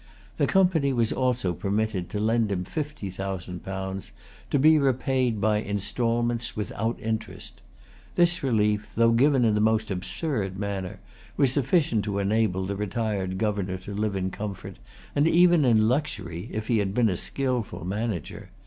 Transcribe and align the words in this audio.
The 0.37 0.47
Company 0.47 0.91
was 0.93 1.11
also 1.13 1.53
permitted 1.53 2.09
to 2.09 2.19
lend 2.19 2.51
him 2.51 2.63
fifty 2.63 3.11
thousand 3.11 3.61
pounds, 3.63 4.11
to 4.49 4.57
be 4.57 4.79
repaid 4.79 5.39
by 5.39 5.61
instalments 5.61 6.55
without 6.55 6.99
interest. 6.99 7.61
This 8.15 8.41
relief, 8.41 8.89
though 8.95 9.11
given 9.11 9.45
in 9.45 9.53
the 9.53 9.61
most 9.61 9.91
absurd 9.91 10.57
manner, 10.57 10.99
was 11.37 11.51
sufficient 11.51 12.03
to 12.05 12.17
enable 12.17 12.65
the 12.65 12.75
retired 12.75 13.37
governor 13.37 13.77
to 13.77 13.93
live 13.93 14.15
in 14.15 14.31
comfort, 14.31 14.77
and 15.15 15.27
even 15.27 15.63
in 15.63 15.87
luxury, 15.87 16.49
if 16.51 16.65
he 16.65 16.79
had 16.79 16.95
been 16.95 17.07
a 17.07 17.15
skilful 17.15 17.85
manager. 17.85 18.49